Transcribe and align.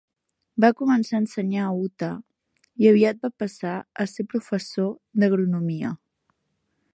Va 0.63 0.69
començar 0.77 1.17
a 1.17 1.19
ensenyar 1.23 1.65
a 1.65 1.75
Utah, 1.81 2.15
i 2.85 2.89
aviat 2.93 3.21
va 3.27 3.31
passar 3.45 3.75
a 4.05 4.07
ser 4.15 4.27
professor 4.33 4.91
d'agronomia. 5.25 5.93